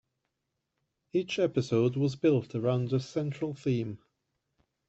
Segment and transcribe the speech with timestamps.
[1.13, 3.99] Each episode was built around a central theme.